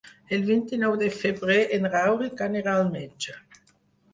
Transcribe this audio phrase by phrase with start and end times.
[0.35, 3.37] El vint-i-nou de febrer en Rauric anirà al metge.